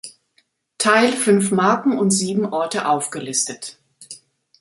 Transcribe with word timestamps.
Teil 0.79 1.11
fünf 1.11 1.51
Marken 1.51 1.95
und 1.99 2.09
sieben 2.09 2.47
Orte 2.47 2.87
aufgelistet. 2.89 3.77